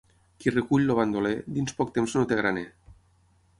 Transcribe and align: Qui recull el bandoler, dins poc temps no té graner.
Qui 0.43 0.53
recull 0.55 0.85
el 0.87 0.93
bandoler, 0.99 1.35
dins 1.59 1.77
poc 1.83 1.93
temps 1.99 2.19
no 2.19 2.25
té 2.33 2.41
graner. 2.43 2.67